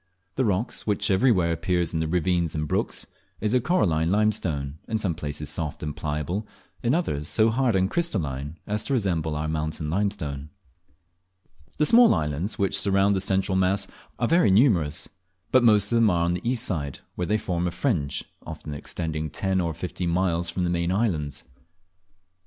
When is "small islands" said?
11.85-12.57